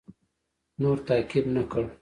نور 0.81 0.97
تعقیب 1.07 1.45
نه 1.55 1.63
کړ. 1.71 1.83